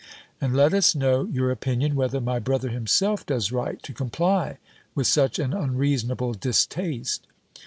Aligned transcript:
And 0.41 0.55
let 0.55 0.73
us 0.73 0.95
know 0.95 1.25
your 1.25 1.51
opinion, 1.51 1.93
whether 1.93 2.19
my 2.19 2.39
brother 2.39 2.69
himself 2.69 3.23
does 3.23 3.51
right, 3.51 3.79
to 3.83 3.93
comply 3.93 4.57
with 4.95 5.05
such 5.05 5.37
an 5.37 5.53
unreasonable 5.53 6.33
distaste?" 6.33 7.27